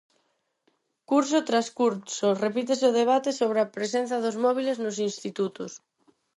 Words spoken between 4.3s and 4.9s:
móbiles